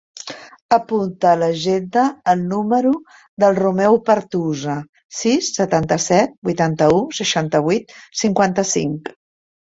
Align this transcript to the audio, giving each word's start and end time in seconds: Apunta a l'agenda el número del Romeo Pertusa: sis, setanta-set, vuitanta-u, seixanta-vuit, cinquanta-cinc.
Apunta 0.75 1.31
a 1.31 1.35
l'agenda 1.39 2.05
el 2.31 2.39
número 2.53 2.93
del 3.43 3.59
Romeo 3.59 3.99
Pertusa: 4.07 4.77
sis, 5.17 5.49
setanta-set, 5.57 6.33
vuitanta-u, 6.49 6.97
seixanta-vuit, 7.19 7.93
cinquanta-cinc. 8.23 9.13